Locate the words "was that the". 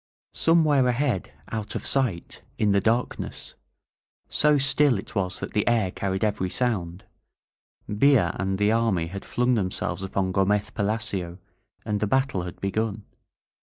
5.13-5.67